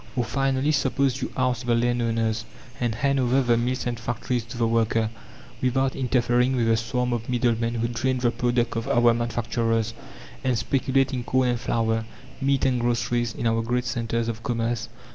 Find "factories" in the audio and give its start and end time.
3.99-4.43